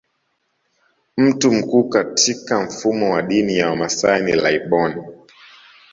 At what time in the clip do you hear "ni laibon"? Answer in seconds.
4.23-5.03